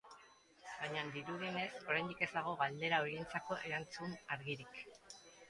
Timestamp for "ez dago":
2.27-2.55